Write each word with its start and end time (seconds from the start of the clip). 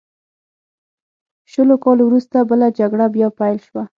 شلو 1.51 1.75
کالو 1.83 2.03
وروسته 2.07 2.37
بله 2.49 2.67
جګړه 2.79 3.05
بیا 3.15 3.27
پیل 3.39 3.57
شوه. 3.67 3.83